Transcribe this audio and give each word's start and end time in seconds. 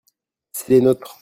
c'est 0.51 0.69
les 0.69 0.81
nôtres. 0.81 1.17